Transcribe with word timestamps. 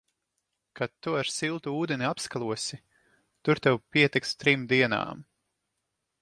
Kad 0.79 0.93
tu 1.07 1.11
ar 1.17 1.27
siltu 1.33 1.73
ūdeni 1.81 2.07
apskalosi, 2.13 2.79
tur 3.45 3.63
tev 3.67 3.79
pietiks 3.93 4.33
trim 4.45 4.65
dienām. 4.73 5.23